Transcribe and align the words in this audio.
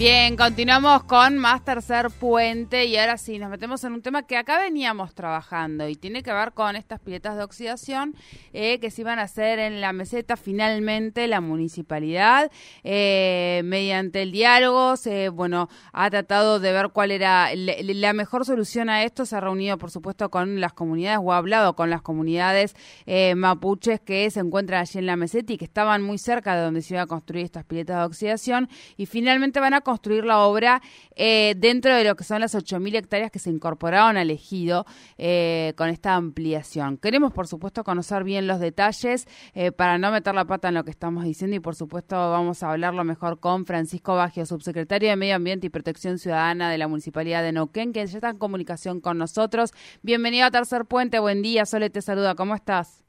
Bien, 0.00 0.34
continuamos 0.34 1.04
con 1.04 1.36
más 1.36 1.62
tercer 1.62 2.08
puente 2.08 2.86
y 2.86 2.96
ahora 2.96 3.18
sí, 3.18 3.38
nos 3.38 3.50
metemos 3.50 3.84
en 3.84 3.92
un 3.92 4.00
tema 4.00 4.22
que 4.22 4.38
acá 4.38 4.58
veníamos 4.58 5.14
trabajando 5.14 5.86
y 5.90 5.94
tiene 5.94 6.22
que 6.22 6.32
ver 6.32 6.52
con 6.52 6.74
estas 6.74 7.00
piletas 7.00 7.36
de 7.36 7.42
oxidación 7.42 8.14
eh, 8.54 8.80
que 8.80 8.90
se 8.90 9.02
iban 9.02 9.18
a 9.18 9.24
hacer 9.24 9.58
en 9.58 9.82
la 9.82 9.92
meseta. 9.92 10.38
Finalmente 10.38 11.26
la 11.26 11.42
municipalidad, 11.42 12.50
eh, 12.82 13.60
mediante 13.66 14.22
el 14.22 14.32
diálogo, 14.32 14.96
se, 14.96 15.28
bueno, 15.28 15.68
ha 15.92 16.08
tratado 16.08 16.60
de 16.60 16.72
ver 16.72 16.88
cuál 16.94 17.10
era 17.10 17.50
la 17.54 18.14
mejor 18.14 18.46
solución 18.46 18.88
a 18.88 19.04
esto. 19.04 19.26
Se 19.26 19.36
ha 19.36 19.40
reunido, 19.40 19.76
por 19.76 19.90
supuesto, 19.90 20.30
con 20.30 20.62
las 20.62 20.72
comunidades 20.72 21.20
o 21.22 21.34
ha 21.34 21.36
hablado 21.36 21.76
con 21.76 21.90
las 21.90 22.00
comunidades 22.00 22.74
eh, 23.04 23.34
mapuches 23.34 24.00
que 24.00 24.30
se 24.30 24.40
encuentran 24.40 24.80
allí 24.80 24.98
en 24.98 25.04
la 25.04 25.16
meseta 25.16 25.52
y 25.52 25.58
que 25.58 25.66
estaban 25.66 26.00
muy 26.00 26.16
cerca 26.16 26.56
de 26.56 26.62
donde 26.62 26.80
se 26.80 26.94
iba 26.94 27.02
a 27.02 27.06
construir 27.06 27.44
estas 27.44 27.66
piletas 27.66 27.98
de 27.98 28.04
oxidación 28.04 28.70
y 28.96 29.04
finalmente 29.04 29.60
van 29.60 29.74
a 29.74 29.89
construir 29.90 30.24
la 30.24 30.46
obra 30.46 30.80
eh, 31.16 31.54
dentro 31.56 31.92
de 31.92 32.04
lo 32.04 32.14
que 32.14 32.22
son 32.22 32.40
las 32.40 32.54
8.000 32.54 32.94
hectáreas 32.94 33.32
que 33.32 33.40
se 33.40 33.50
incorporaron 33.50 34.16
al 34.16 34.30
ejido 34.30 34.84
eh, 35.18 35.72
con 35.76 35.88
esta 35.88 36.14
ampliación. 36.14 36.96
Queremos, 36.96 37.32
por 37.32 37.48
supuesto, 37.48 37.82
conocer 37.82 38.22
bien 38.22 38.46
los 38.46 38.60
detalles 38.60 39.26
eh, 39.52 39.72
para 39.72 39.98
no 39.98 40.12
meter 40.12 40.32
la 40.32 40.44
pata 40.44 40.68
en 40.68 40.74
lo 40.74 40.84
que 40.84 40.92
estamos 40.92 41.24
diciendo 41.24 41.56
y, 41.56 41.60
por 41.60 41.74
supuesto, 41.74 42.14
vamos 42.14 42.62
a 42.62 42.70
hablarlo 42.70 43.02
mejor 43.02 43.40
con 43.40 43.66
Francisco 43.66 44.14
Baggio, 44.14 44.46
subsecretario 44.46 45.10
de 45.10 45.16
Medio 45.16 45.34
Ambiente 45.34 45.66
y 45.66 45.70
Protección 45.70 46.18
Ciudadana 46.18 46.70
de 46.70 46.78
la 46.78 46.86
Municipalidad 46.86 47.42
de 47.42 47.50
Neuquén, 47.50 47.92
que 47.92 48.06
ya 48.06 48.18
está 48.18 48.30
en 48.30 48.38
comunicación 48.38 49.00
con 49.00 49.18
nosotros. 49.18 49.72
Bienvenido 50.02 50.46
a 50.46 50.52
Tercer 50.52 50.84
Puente, 50.84 51.18
buen 51.18 51.42
día, 51.42 51.66
Sole 51.66 51.90
te 51.90 52.00
saluda, 52.00 52.36
¿cómo 52.36 52.54
estás? 52.54 53.04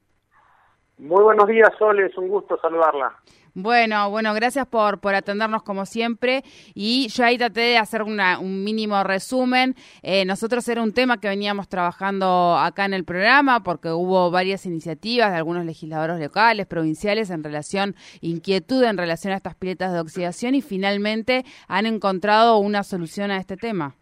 Muy 0.97 1.23
buenos 1.23 1.47
días, 1.47 1.69
Sole, 1.77 2.07
es 2.07 2.17
un 2.17 2.27
gusto 2.27 2.57
saludarla. 2.59 3.15
Bueno, 3.53 4.09
bueno, 4.09 4.33
gracias 4.33 4.65
por, 4.65 5.01
por 5.01 5.13
atendernos 5.13 5.63
como 5.63 5.85
siempre. 5.85 6.43
Y 6.73 7.09
yo 7.09 7.25
ahí 7.25 7.37
traté 7.37 7.61
de 7.61 7.77
hacer 7.77 8.01
una, 8.01 8.39
un 8.39 8.63
mínimo 8.63 9.03
resumen. 9.03 9.75
Eh, 10.01 10.23
nosotros 10.23 10.67
era 10.69 10.81
un 10.81 10.93
tema 10.93 11.19
que 11.19 11.27
veníamos 11.27 11.67
trabajando 11.67 12.57
acá 12.57 12.85
en 12.85 12.93
el 12.93 13.03
programa 13.03 13.61
porque 13.61 13.89
hubo 13.89 14.31
varias 14.31 14.65
iniciativas 14.65 15.31
de 15.31 15.37
algunos 15.37 15.65
legisladores 15.65 16.19
locales, 16.19 16.65
provinciales, 16.65 17.29
en 17.29 17.43
relación, 17.43 17.95
inquietud 18.21 18.83
en 18.83 18.97
relación 18.97 19.33
a 19.33 19.37
estas 19.37 19.55
piletas 19.55 19.91
de 19.91 19.99
oxidación 19.99 20.55
y 20.55 20.61
finalmente 20.61 21.45
han 21.67 21.85
encontrado 21.85 22.57
una 22.57 22.83
solución 22.83 23.31
a 23.31 23.37
este 23.37 23.57
tema. 23.57 23.95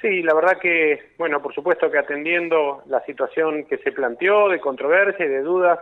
Sí, 0.00 0.22
la 0.22 0.34
verdad 0.34 0.58
que, 0.60 1.12
bueno, 1.16 1.40
por 1.40 1.54
supuesto 1.54 1.90
que 1.90 1.98
atendiendo 1.98 2.82
la 2.86 3.02
situación 3.06 3.64
que 3.64 3.78
se 3.78 3.92
planteó 3.92 4.50
de 4.50 4.60
controversia 4.60 5.24
y 5.24 5.28
de 5.28 5.40
dudas, 5.40 5.78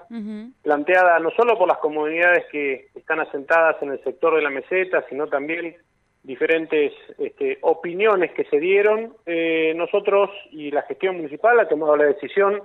planteada 0.62 1.18
no 1.18 1.30
solo 1.32 1.58
por 1.58 1.66
las 1.66 1.78
comunidades 1.78 2.44
que 2.52 2.86
están 2.94 3.18
asentadas 3.18 3.76
en 3.82 3.90
el 3.90 4.02
sector 4.04 4.36
de 4.36 4.42
la 4.42 4.50
meseta, 4.50 5.04
sino 5.08 5.26
también 5.26 5.76
diferentes 6.22 6.92
este, 7.18 7.58
opiniones 7.62 8.32
que 8.32 8.44
se 8.44 8.60
dieron, 8.60 9.14
eh, 9.26 9.74
nosotros 9.76 10.30
y 10.52 10.70
la 10.70 10.82
gestión 10.82 11.16
municipal 11.16 11.58
ha 11.58 11.68
tomado 11.68 11.96
la 11.96 12.04
decisión 12.04 12.62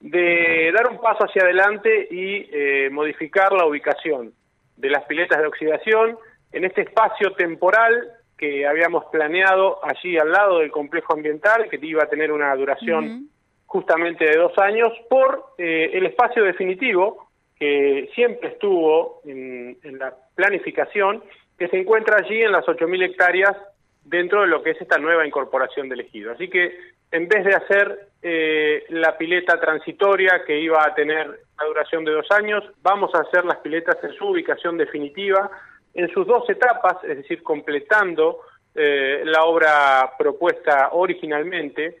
de 0.00 0.70
dar 0.72 0.90
un 0.90 1.00
paso 1.00 1.24
hacia 1.24 1.42
adelante 1.42 2.08
y 2.10 2.48
eh, 2.52 2.88
modificar 2.90 3.52
la 3.52 3.66
ubicación 3.66 4.32
de 4.76 4.90
las 4.90 5.04
piletas 5.04 5.40
de 5.40 5.46
oxidación 5.46 6.18
en 6.52 6.64
este 6.64 6.82
espacio 6.82 7.32
temporal 7.32 8.10
que 8.36 8.66
habíamos 8.66 9.04
planeado 9.06 9.78
allí 9.84 10.18
al 10.18 10.32
lado 10.32 10.58
del 10.58 10.70
complejo 10.70 11.14
ambiental, 11.14 11.68
que 11.68 11.78
iba 11.82 12.02
a 12.02 12.08
tener 12.08 12.32
una 12.32 12.54
duración 12.56 13.28
justamente 13.66 14.24
de 14.24 14.36
dos 14.36 14.56
años, 14.58 14.92
por 15.08 15.54
eh, 15.58 15.90
el 15.94 16.06
espacio 16.06 16.44
definitivo 16.44 17.28
que 17.58 18.10
siempre 18.14 18.50
estuvo 18.50 19.20
en, 19.24 19.76
la 19.98 20.14
planificación, 20.34 21.22
que 21.58 21.68
se 21.68 21.78
encuentra 21.78 22.18
allí 22.18 22.42
en 22.42 22.52
las 22.52 22.64
8.000 22.66 23.04
hectáreas 23.04 23.56
dentro 24.04 24.42
de 24.42 24.48
lo 24.48 24.62
que 24.62 24.70
es 24.70 24.80
esta 24.80 24.98
nueva 24.98 25.26
incorporación 25.26 25.88
del 25.88 26.00
ejido. 26.00 26.32
Así 26.32 26.48
que 26.48 26.76
en 27.10 27.28
vez 27.28 27.44
de 27.44 27.54
hacer 27.54 28.08
eh, 28.22 28.84
la 28.88 29.16
pileta 29.16 29.58
transitoria 29.60 30.42
que 30.44 30.58
iba 30.58 30.84
a 30.84 30.94
tener 30.94 31.26
una 31.26 31.66
duración 31.66 32.04
de 32.04 32.12
dos 32.12 32.26
años, 32.32 32.64
vamos 32.82 33.14
a 33.14 33.20
hacer 33.20 33.44
las 33.44 33.58
piletas 33.58 33.96
en 34.02 34.12
su 34.14 34.26
ubicación 34.26 34.76
definitiva, 34.76 35.50
en 35.94 36.08
sus 36.08 36.26
dos 36.26 36.48
etapas, 36.50 37.02
es 37.04 37.16
decir, 37.18 37.42
completando 37.42 38.40
eh, 38.74 39.22
la 39.24 39.44
obra 39.44 40.12
propuesta 40.18 40.88
originalmente, 40.92 41.98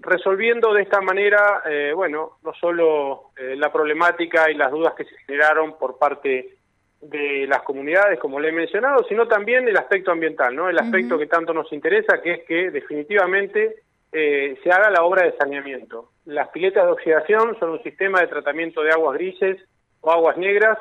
resolviendo 0.00 0.72
de 0.72 0.82
esta 0.82 1.00
manera, 1.00 1.62
eh, 1.64 1.92
bueno, 1.94 2.38
no 2.42 2.52
solo 2.54 3.30
eh, 3.36 3.54
la 3.56 3.72
problemática 3.72 4.50
y 4.50 4.54
las 4.54 4.72
dudas 4.72 4.94
que 4.94 5.04
se 5.04 5.16
generaron 5.18 5.78
por 5.78 5.96
parte 5.96 6.56
de 7.00 7.46
las 7.46 7.62
comunidades, 7.62 8.18
como 8.18 8.40
le 8.40 8.48
he 8.48 8.52
mencionado, 8.52 9.04
sino 9.08 9.28
también 9.28 9.68
el 9.68 9.76
aspecto 9.76 10.10
ambiental, 10.10 10.54
¿no? 10.56 10.68
El 10.68 10.78
aspecto 10.78 11.16
que 11.16 11.26
tanto 11.26 11.54
nos 11.54 11.72
interesa, 11.72 12.20
que 12.20 12.32
es 12.32 12.44
que 12.44 12.72
definitivamente 12.72 13.76
se 14.10 14.72
haga 14.72 14.90
la 14.90 15.04
obra 15.04 15.22
de 15.22 15.36
saneamiento. 15.36 16.10
Las 16.24 16.48
piletas 16.48 16.86
de 16.86 16.92
oxidación 16.92 17.56
son 17.60 17.70
un 17.70 17.82
sistema 17.82 18.20
de 18.20 18.26
tratamiento 18.26 18.82
de 18.82 18.90
aguas 18.90 19.16
grises 19.16 19.60
o 20.00 20.10
aguas 20.10 20.36
negras 20.38 20.78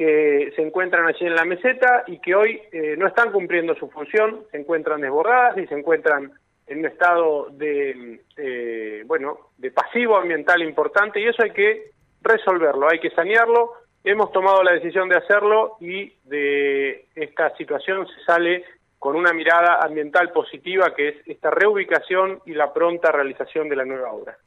que 0.00 0.50
se 0.56 0.62
encuentran 0.62 1.06
allí 1.06 1.26
en 1.26 1.34
la 1.34 1.44
meseta 1.44 2.04
y 2.06 2.20
que 2.20 2.34
hoy 2.34 2.58
eh, 2.72 2.94
no 2.96 3.06
están 3.06 3.30
cumpliendo 3.30 3.74
su 3.74 3.90
función, 3.90 4.46
se 4.50 4.56
encuentran 4.56 5.02
desbordadas 5.02 5.58
y 5.58 5.66
se 5.66 5.74
encuentran 5.74 6.32
en 6.66 6.78
un 6.78 6.86
estado 6.86 7.50
de, 7.50 8.18
eh, 8.38 9.02
bueno, 9.04 9.50
de 9.58 9.70
pasivo 9.70 10.16
ambiental 10.16 10.62
importante 10.62 11.20
y 11.20 11.26
eso 11.26 11.42
hay 11.42 11.50
que 11.50 11.90
resolverlo, 12.22 12.88
hay 12.88 12.98
que 12.98 13.10
sanearlo. 13.10 13.74
Hemos 14.02 14.32
tomado 14.32 14.62
la 14.62 14.72
decisión 14.72 15.06
de 15.10 15.18
hacerlo 15.18 15.76
y 15.80 16.10
de 16.24 17.04
esta 17.14 17.54
situación 17.58 18.06
se 18.06 18.24
sale 18.24 18.64
con 18.98 19.16
una 19.16 19.34
mirada 19.34 19.80
ambiental 19.82 20.32
positiva 20.32 20.94
que 20.94 21.08
es 21.08 21.16
esta 21.26 21.50
reubicación 21.50 22.40
y 22.46 22.54
la 22.54 22.72
pronta 22.72 23.12
realización 23.12 23.68
de 23.68 23.76
la 23.76 23.84
nueva 23.84 24.12
obra. 24.14 24.38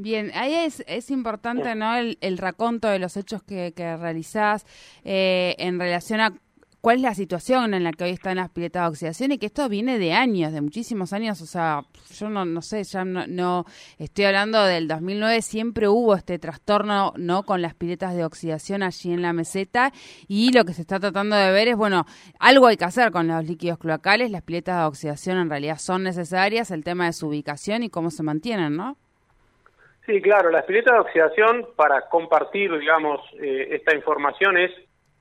Bien, 0.00 0.30
ahí 0.34 0.54
es, 0.54 0.84
es 0.86 1.10
importante 1.10 1.74
¿no? 1.74 1.96
El, 1.96 2.18
el, 2.20 2.38
raconto 2.38 2.86
de 2.86 3.00
los 3.00 3.16
hechos 3.16 3.42
que, 3.42 3.72
que 3.74 3.96
realizás 3.96 4.64
eh, 5.02 5.56
en 5.58 5.80
relación 5.80 6.20
a 6.20 6.34
cuál 6.80 6.98
es 6.98 7.02
la 7.02 7.14
situación 7.16 7.74
en 7.74 7.82
la 7.82 7.90
que 7.90 8.04
hoy 8.04 8.10
están 8.10 8.36
las 8.36 8.48
piletas 8.50 8.84
de 8.84 8.88
oxidación 8.90 9.32
y 9.32 9.38
que 9.38 9.46
esto 9.46 9.68
viene 9.68 9.98
de 9.98 10.12
años, 10.12 10.52
de 10.52 10.60
muchísimos 10.60 11.12
años, 11.12 11.42
o 11.42 11.46
sea, 11.46 11.82
yo 12.14 12.30
no, 12.30 12.44
no 12.44 12.62
sé, 12.62 12.84
ya 12.84 13.04
no, 13.04 13.26
no, 13.26 13.64
estoy 13.98 14.26
hablando 14.26 14.62
del 14.62 14.86
2009, 14.86 15.42
siempre 15.42 15.88
hubo 15.88 16.14
este 16.14 16.38
trastorno, 16.38 17.12
¿no?, 17.16 17.42
con 17.42 17.60
las 17.60 17.74
piletas 17.74 18.14
de 18.14 18.24
oxidación 18.24 18.84
allí 18.84 19.12
en 19.12 19.22
la 19.22 19.32
meseta 19.32 19.92
y 20.28 20.52
lo 20.52 20.64
que 20.64 20.74
se 20.74 20.82
está 20.82 21.00
tratando 21.00 21.34
de 21.34 21.50
ver 21.50 21.66
es, 21.66 21.76
bueno, 21.76 22.06
algo 22.38 22.68
hay 22.68 22.76
que 22.76 22.84
hacer 22.84 23.10
con 23.10 23.26
los 23.26 23.44
líquidos 23.44 23.78
cloacales, 23.78 24.30
las 24.30 24.42
piletas 24.42 24.78
de 24.78 24.84
oxidación 24.86 25.38
en 25.38 25.50
realidad 25.50 25.78
son 25.78 26.04
necesarias, 26.04 26.70
el 26.70 26.84
tema 26.84 27.06
de 27.06 27.14
su 27.14 27.26
ubicación 27.26 27.82
y 27.82 27.90
cómo 27.90 28.12
se 28.12 28.22
mantienen, 28.22 28.76
¿no? 28.76 28.96
Sí, 30.08 30.22
claro, 30.22 30.48
la 30.48 30.64
pileta 30.64 30.94
de 30.94 31.00
oxidación, 31.00 31.68
para 31.76 32.08
compartir, 32.08 32.74
digamos, 32.78 33.20
eh, 33.42 33.68
esta 33.72 33.94
información, 33.94 34.56
es 34.56 34.70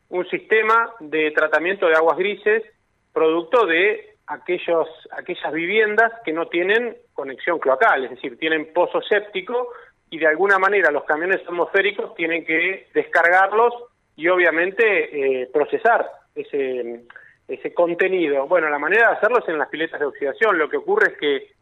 un 0.07 0.25
sistema 0.29 0.93
de 1.01 1.31
tratamiento 1.31 1.89
de 1.89 1.95
aguas 1.95 2.17
grises 2.17 2.63
producto 3.11 3.65
de 3.65 4.15
aquellos, 4.27 4.87
aquellas 5.11 5.51
viviendas 5.51 6.13
que 6.23 6.31
no 6.31 6.47
tienen 6.47 6.95
conexión 7.13 7.59
cloacal, 7.59 8.05
es 8.05 8.11
decir, 8.11 8.39
tienen 8.39 8.71
pozo 8.71 9.01
séptico 9.01 9.73
y 10.09 10.19
de 10.19 10.27
alguna 10.27 10.57
manera 10.57 10.89
los 10.89 11.03
camiones 11.03 11.41
atmosféricos 11.45 12.15
tienen 12.15 12.45
que 12.45 12.87
descargarlos 12.93 13.73
y 14.15 14.29
obviamente 14.29 15.41
eh, 15.41 15.49
procesar 15.51 16.09
ese, 16.33 17.01
ese 17.45 17.73
contenido. 17.73 18.47
Bueno, 18.47 18.69
la 18.69 18.79
manera 18.79 19.09
de 19.09 19.15
hacerlo 19.17 19.39
es 19.39 19.49
en 19.49 19.57
las 19.57 19.67
piletas 19.67 19.99
de 19.99 20.05
oxidación. 20.05 20.57
Lo 20.57 20.69
que 20.69 20.77
ocurre 20.77 21.11
es 21.11 21.17
que 21.17 21.56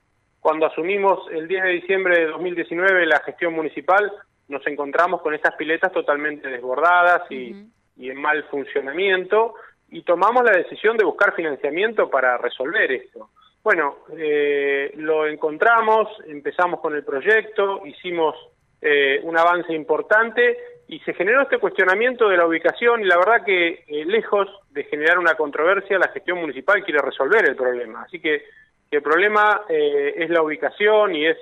cuando 0.45 0.68
asumimos 0.68 1.27
el 1.31 1.47
10 1.47 1.63
de 1.63 1.69
diciembre 1.71 2.19
de 2.19 2.27
2019 2.27 3.07
la 3.07 3.19
gestión 3.21 3.56
municipal, 3.56 4.12
nos 4.47 4.62
encontramos 4.68 5.24
con 5.24 5.33
estas 5.33 5.56
piletas 5.56 5.92
totalmente 5.92 6.47
desbordadas 6.47 7.24
y, 7.31 7.65
en 7.97 8.21
mal 8.21 8.44
funcionamiento 8.44 9.56
y 9.89 10.03
tomamos 10.03 10.44
la 10.44 10.51
decisión 10.51 10.97
de 10.97 11.03
buscar 11.03 11.33
financiamiento 11.33 12.12
para 12.12 12.38
resolver 12.38 12.92
esto. 12.92 13.31
Bueno, 13.63 13.95
eh, 14.15 14.94
lo 14.97 15.25
encontramos, 15.25 16.09
empezamos 16.27 16.80
con 16.80 16.94
el 16.94 17.03
proyecto, 17.03 17.83
hicimos 17.83 18.36
eh, 18.83 19.21
un 19.24 19.36
avance 19.36 19.74
importante 19.74 20.59
y 20.88 21.00
se 21.00 21.15
generó 21.15 21.41
este 21.41 21.57
cuestionamiento 21.57 22.30
de 22.30 22.38
la 22.38 22.45
ubicación 22.45 23.01
y 23.01 23.06
la 23.06 23.18
verdad 23.18 23.44
que 23.44 23.83
eh, 23.88 24.06
lejos 24.06 24.48
de 24.69 24.83
generar 24.83 25.18
una 25.18 25.33
controversia, 25.33 25.98
la 25.98 26.09
gestión 26.09 26.38
municipal 26.38 26.83
quiere 26.83 27.01
resolver 27.01 27.50
el 27.50 27.56
problema. 27.56 28.03
Así 28.03 28.19
que 28.19 28.44
el 28.91 29.01
problema 29.01 29.63
eh, 29.69 30.13
es 30.17 30.29
la 30.29 30.41
ubicación 30.41 31.15
y 31.15 31.25
es 31.25 31.37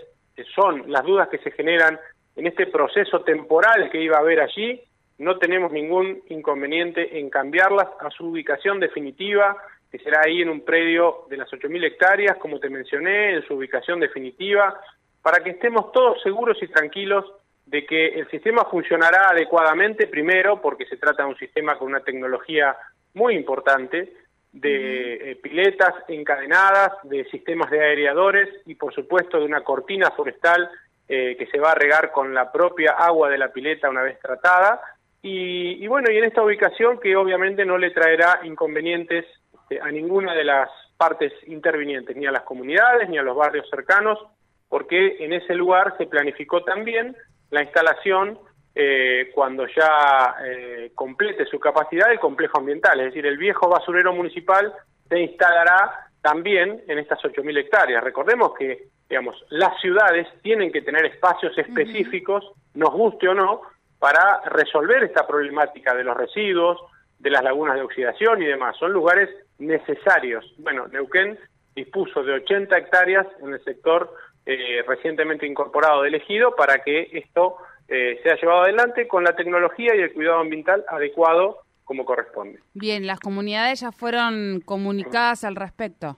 son 0.56 0.92
las 0.92 1.04
dudas 1.04 1.30
que 1.30 1.38
se 1.40 1.52
generan 1.52 2.00
en 2.36 2.48
este 2.48 2.68
proceso 2.68 3.22
temporal 3.22 3.90
que 3.92 4.02
iba 4.02 4.18
a 4.18 4.22
haber 4.22 4.42
allí, 4.42 4.82
no 5.20 5.38
tenemos 5.38 5.72
ningún 5.72 6.24
inconveniente 6.30 7.20
en 7.20 7.30
cambiarlas 7.30 7.88
a 8.00 8.10
su 8.10 8.28
ubicación 8.28 8.80
definitiva, 8.80 9.58
que 9.92 10.00
será 10.00 10.22
ahí 10.26 10.42
en 10.42 10.50
un 10.50 10.66
predio 10.66 11.26
de 11.30 11.38
las 11.38 11.50
8.000 11.52 11.86
hectáreas, 11.86 12.38
como 12.38 12.60
te 12.60 12.70
mencioné, 12.70 13.36
en 13.36 13.46
su 13.46 13.54
ubicación 13.54 14.00
definitiva, 14.00 14.82
para 15.22 15.44
que 15.44 15.52
estemos 15.52 15.92
todos 15.92 16.22
seguros 16.24 16.58
y 16.62 16.68
tranquilos 16.68 17.26
de 17.68 17.86
que 17.86 18.08
el 18.08 18.28
sistema 18.30 18.66
funcionará 18.66 19.30
adecuadamente, 19.30 20.08
primero, 20.08 20.60
porque 20.62 20.86
se 20.86 20.98
trata 20.98 21.24
de 21.24 21.30
un 21.30 21.38
sistema 21.38 21.78
con 21.78 21.90
una 21.90 22.02
tecnología 22.02 22.76
muy 23.14 23.36
importante, 23.36 24.14
de 24.54 25.32
eh, 25.32 25.36
piletas 25.38 25.96
encadenadas, 26.08 26.94
de 27.04 27.26
sistemas 27.26 27.72
de 27.72 27.82
aereadores 27.82 28.50
y, 28.66 28.76
por 28.76 28.94
supuesto, 28.94 29.40
de 29.40 29.46
una 29.46 29.64
cortina 29.64 30.12
forestal 30.12 30.70
eh, 31.08 31.36
que 31.38 31.48
se 31.48 31.60
va 31.60 31.72
a 31.72 31.76
regar 31.76 32.12
con 32.12 32.34
la 32.34 32.52
propia 32.52 32.92
agua 32.92 33.30
de 33.30 33.40
la 33.40 33.52
pileta 33.52 33.90
una 33.90 34.04
vez 34.04 34.20
tratada. 34.20 34.80
Y, 35.26 35.88
bueno, 35.88 36.12
y 36.12 36.18
en 36.18 36.26
esta 36.26 36.44
ubicación 36.44 37.00
que 37.00 37.16
obviamente 37.16 37.66
no 37.66 37.78
le 37.78 37.92
traerá 37.92 38.42
inconvenientes 38.44 39.26
este, 39.54 39.80
a 39.82 39.90
ninguna 39.90 40.34
de 40.34 40.44
las 40.44 40.70
partes 40.98 41.32
intervinientes, 41.48 42.16
ni 42.16 42.26
a 42.26 42.32
las 42.32 42.44
comunidades, 42.44 43.10
ni 43.10 43.18
a 43.18 43.24
los 43.24 43.36
barrios 43.36 43.70
cercanos, 43.70 44.20
porque 44.68 45.18
en 45.20 45.34
ese 45.34 45.56
lugar 45.56 45.96
se 45.98 46.08
planificó 46.08 46.64
también 46.64 47.16
la 47.52 47.64
instalación 47.64 48.38
eh, 48.76 49.32
cuando 49.34 49.68
ya 49.68 50.36
eh, 50.46 50.92
complete 50.96 51.46
su 51.46 51.60
capacidad 51.60 52.12
el 52.12 52.20
complejo 52.20 52.58
ambiental, 52.58 53.00
es 53.00 53.08
decir, 53.08 53.26
el 53.26 53.38
viejo 53.38 53.70
basurero 53.70 54.14
municipal 54.14 54.74
se 55.08 55.20
instalará 55.20 56.08
también 56.22 56.82
en 56.88 56.98
estas 56.98 57.20
8.000 57.20 57.58
hectáreas. 57.60 58.04
Recordemos 58.04 58.54
que, 58.58 58.88
digamos, 59.08 59.36
las 59.50 59.80
ciudades 59.80 60.28
tienen 60.42 60.72
que 60.72 60.82
tener 60.82 61.06
espacios 61.06 61.56
específicos, 61.58 62.52
nos 62.74 62.92
guste 62.92 63.28
o 63.28 63.34
no, 63.34 63.62
para 64.00 64.42
resolver 64.46 65.04
esta 65.04 65.28
problemática 65.28 65.94
de 65.94 66.04
los 66.04 66.18
residuos, 66.18 66.80
de 67.20 67.30
las 67.30 67.44
lagunas 67.44 67.76
de 67.76 67.84
oxidación 67.84 68.42
y 68.42 68.46
demás. 68.46 68.76
Son 68.78 68.92
lugares 68.92 69.30
necesarios. 69.60 70.46
Bueno, 70.58 70.88
Neuquén 70.88 71.38
dispuso 71.76 72.24
de 72.24 72.34
80 72.34 72.78
hectáreas 72.78 73.28
en 73.42 73.54
el 73.54 73.64
sector 73.64 74.14
eh, 74.46 74.84
recientemente 74.86 75.48
incorporado 75.48 76.02
de 76.02 76.10
Ejido 76.10 76.56
para 76.56 76.80
que 76.80 77.10
esto 77.14 77.58
eh, 77.96 78.20
sea 78.24 78.36
llevado 78.38 78.64
adelante 78.64 79.08
con 79.08 79.24
la 79.24 79.36
tecnología 79.36 79.96
y 79.96 80.00
el 80.00 80.14
cuidado 80.14 80.40
ambiental 80.40 80.84
adecuado 80.88 81.60
como 81.84 82.06
corresponde. 82.06 82.60
Bien, 82.74 83.06
¿las 83.06 83.20
comunidades 83.20 83.82
ya 83.82 83.92
fueron 83.92 84.62
comunicadas 84.66 85.44
al 85.44 85.56
respecto? 85.56 86.18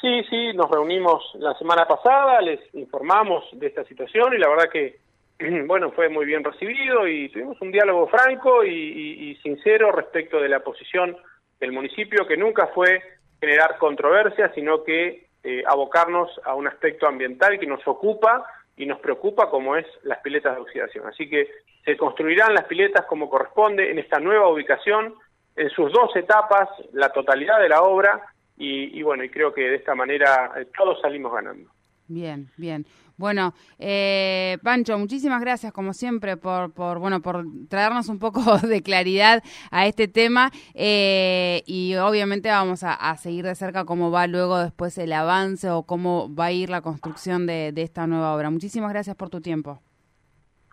Sí, 0.00 0.22
sí, 0.30 0.52
nos 0.54 0.70
reunimos 0.70 1.32
la 1.34 1.58
semana 1.58 1.86
pasada, 1.86 2.40
les 2.40 2.60
informamos 2.74 3.44
de 3.54 3.66
esta 3.66 3.82
situación 3.84 4.34
y 4.34 4.38
la 4.38 4.48
verdad 4.48 4.70
que 4.70 5.00
bueno, 5.66 5.90
fue 5.90 6.08
muy 6.08 6.26
bien 6.26 6.44
recibido 6.44 7.08
y 7.08 7.28
tuvimos 7.30 7.60
un 7.60 7.72
diálogo 7.72 8.06
franco 8.06 8.64
y, 8.64 9.36
sincero 9.42 9.90
respecto 9.90 10.38
de 10.40 10.48
la 10.48 10.60
posición 10.60 11.16
del 11.58 11.72
municipio, 11.72 12.24
que 12.28 12.36
nunca 12.36 12.68
fue 12.68 13.02
generar 13.40 13.78
controversia, 13.78 14.52
sino 14.54 14.84
que 14.84 15.26
eh, 15.42 15.64
abocarnos 15.66 16.30
a 16.44 16.54
un 16.54 16.68
aspecto 16.68 17.08
ambiental 17.08 17.58
que 17.58 17.66
nos 17.66 17.84
ocupa 17.88 18.44
y 18.82 18.86
nos 18.86 18.98
preocupa, 18.98 19.48
como 19.48 19.76
es 19.76 19.86
las 20.02 20.18
piletas 20.18 20.56
de 20.56 20.60
oxidación. 20.60 21.06
Así 21.06 21.28
que 21.28 21.48
se 21.84 21.96
construirán 21.96 22.52
las 22.52 22.64
piletas 22.64 23.06
como 23.06 23.30
corresponde 23.30 23.92
en 23.92 24.00
esta 24.00 24.18
nueva 24.18 24.48
ubicación, 24.48 25.14
en 25.54 25.70
sus 25.70 25.92
dos 25.92 26.16
etapas, 26.16 26.68
la 26.92 27.10
totalidad 27.10 27.60
de 27.60 27.68
la 27.68 27.82
obra, 27.82 28.20
y, 28.56 28.98
y 28.98 29.02
bueno, 29.04 29.22
y 29.22 29.30
creo 29.30 29.54
que 29.54 29.70
de 29.70 29.76
esta 29.76 29.94
manera 29.94 30.50
eh, 30.56 30.66
todos 30.76 31.00
salimos 31.00 31.32
ganando. 31.32 31.70
Bien, 32.12 32.50
bien. 32.56 32.86
Bueno, 33.16 33.54
eh, 33.78 34.58
Pancho, 34.62 34.98
muchísimas 34.98 35.40
gracias 35.40 35.72
como 35.72 35.94
siempre 35.94 36.36
por, 36.36 36.72
por, 36.72 36.98
bueno, 36.98 37.22
por 37.22 37.46
traernos 37.68 38.08
un 38.08 38.18
poco 38.18 38.58
de 38.58 38.82
claridad 38.82 39.42
a 39.70 39.86
este 39.86 40.08
tema 40.08 40.50
eh, 40.74 41.62
y 41.66 41.94
obviamente 41.94 42.50
vamos 42.50 42.82
a, 42.82 43.16
seguir 43.16 43.44
de 43.46 43.54
cerca 43.54 43.84
cómo 43.84 44.10
va 44.10 44.26
luego 44.26 44.58
después 44.58 44.98
el 44.98 45.12
avance 45.12 45.70
o 45.70 45.84
cómo 45.84 46.34
va 46.34 46.46
a 46.46 46.52
ir 46.52 46.68
la 46.68 46.82
construcción 46.82 47.46
de 47.46 47.72
esta 47.76 48.06
nueva 48.06 48.34
obra. 48.34 48.50
Muchísimas 48.50 48.90
gracias 48.90 49.16
por 49.16 49.30
tu 49.30 49.40
tiempo. 49.40 49.80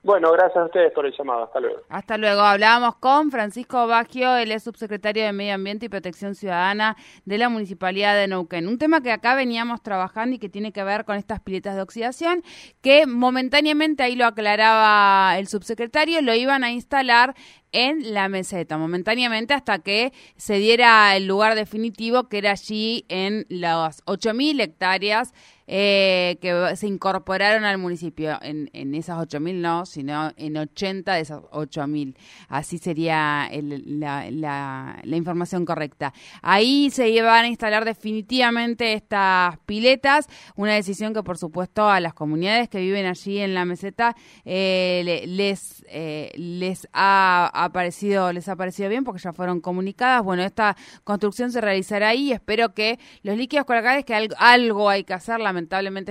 Bueno, 0.10 0.32
gracias 0.32 0.58
a 0.58 0.66
ustedes 0.66 0.92
por 0.92 1.06
el 1.06 1.14
llamado. 1.16 1.44
Hasta 1.44 1.60
luego. 1.60 1.82
Hasta 1.88 2.18
luego. 2.18 2.42
Hablábamos 2.42 2.96
con 2.96 3.30
Francisco 3.30 3.86
Baggio, 3.86 4.38
él 4.38 4.52
es 4.52 4.64
subsecretario 4.64 5.24
de 5.24 5.32
Medio 5.34 5.54
Ambiente 5.54 5.86
y 5.86 5.90
Protección 5.90 6.34
Ciudadana 6.34 6.98
de 7.26 7.38
la 7.38 7.48
Municipalidad 7.48 8.16
de 8.16 8.28
Neuquén. 8.28 8.68
Un 8.68 8.80
tema 8.80 9.02
que 9.02 9.12
acá 9.12 9.36
veníamos 9.36 9.84
trabajando 9.84 10.36
y 10.36 10.40
que 10.40 10.50
tiene 10.50 10.72
que 10.72 10.84
ver 10.84 11.06
con 11.06 11.16
estas 11.16 11.42
piletas 11.42 11.76
de 11.76 11.84
oxidación, 11.84 12.42
que 12.82 13.06
momentáneamente, 13.06 14.02
ahí 14.02 14.16
lo 14.16 14.26
aclaraba 14.26 15.38
el 15.38 15.48
subsecretario, 15.48 16.24
lo 16.24 16.34
iban 16.34 16.64
a 16.64 16.72
instalar 16.72 17.36
en 17.72 18.16
la 18.16 18.30
meseta, 18.30 18.80
momentáneamente 18.80 19.54
hasta 19.54 19.78
que 19.78 20.12
se 20.38 20.56
diera 20.56 21.16
el 21.16 21.28
lugar 21.28 21.54
definitivo 21.54 22.30
que 22.30 22.40
era 22.40 22.50
allí 22.54 23.06
en 23.10 23.46
las 23.48 24.04
8.000 24.06 24.60
hectáreas 24.60 25.36
eh, 25.72 26.40
que 26.42 26.76
se 26.76 26.88
incorporaron 26.88 27.64
al 27.64 27.78
municipio. 27.78 28.40
En, 28.42 28.72
en 28.74 28.96
esas 28.96 29.20
8.000 29.20 29.54
no, 29.54 29.86
sino 29.86 30.32
en 30.36 30.58
80 30.58 31.14
de 31.14 31.22
esas 31.22 31.42
8.000. 31.52 32.16
Así 32.48 32.80
sería 32.80 33.48
la, 33.52 35.00
información 35.04 35.66
correcta. 35.66 36.12
Ahí 36.42 36.90
se 36.90 37.10
iban 37.10 37.46
a 37.46 37.48
instalar 37.48 37.86
definitivamente 37.86 38.94
estas 38.94 39.60
piletas, 39.68 40.28
una 40.56 40.74
decisión 40.74 41.14
que 41.14 41.22
por 41.22 41.38
supuesto 41.38 41.88
a 41.88 42.00
las 42.00 42.16
comunidades 42.16 42.68
que 42.68 42.80
viven 42.80 43.06
allí 43.06 43.38
en 43.38 43.54
la 43.54 43.64
meseta 43.66 44.16
eh, 44.46 45.24
les, 45.28 45.86
eh, 45.90 46.32
les 46.36 46.88
ha 46.94 47.52
aparecido, 47.54 48.34
les 48.34 48.50
ha 48.50 48.56
parecido 48.56 48.90
bien 48.90 49.04
porque 49.04 49.22
ya 49.22 49.34
fueron 49.34 49.62
comunicadas. 49.62 50.24
Bueno, 50.24 50.42
esta 50.42 50.76
construcción 51.04 51.52
se 51.52 51.62
realizará 51.62 52.08
ahí. 52.08 52.32
Espero 52.32 52.74
que 52.74 52.98
los 53.22 53.38
líquidos 53.38 53.68
colocales, 53.68 54.04
que 54.04 54.30
algo, 54.40 54.90
hay 54.90 55.04
que 55.04 55.14
hacer, 55.14 55.40
lamentablemente 55.40 55.59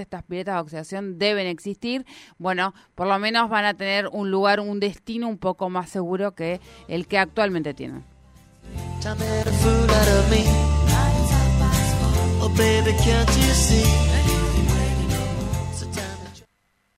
estas 0.00 0.22
piletas 0.22 0.54
de 0.56 0.60
oxidación 0.60 1.18
deben 1.18 1.46
existir. 1.46 2.04
Bueno, 2.38 2.74
por 2.94 3.06
lo 3.06 3.18
menos 3.18 3.48
van 3.48 3.64
a 3.64 3.74
tener 3.74 4.08
un 4.08 4.30
lugar, 4.30 4.60
un 4.60 4.80
destino 4.80 5.28
un 5.28 5.38
poco 5.38 5.70
más 5.70 5.88
seguro 5.90 6.34
que 6.34 6.60
el 6.88 7.06
que 7.06 7.18
actualmente 7.18 7.74
tienen. 7.74 8.04